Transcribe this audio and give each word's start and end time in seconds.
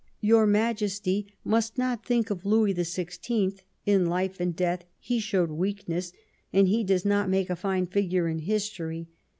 Your 0.21 0.47
Majesty 0.47 1.27
must 1.43 1.77
not 1.77 2.03
think 2.03 2.31
of 2.31 2.43
Louis 2.43 2.73
XVI; 2.73 3.59
in 3.85 4.07
life 4.07 4.39
and 4.39 4.55
death 4.55 4.83
he 4.97 5.19
showed 5.19 5.51
weakness, 5.51 6.11
and 6.51 6.67
he 6.67 6.83
does 6.83 7.05
not 7.05 7.29
make 7.29 7.51
a 7.51 7.55
fine 7.55 7.85
figure 7.85 8.27
in 8.27 8.39
history. 8.39 9.09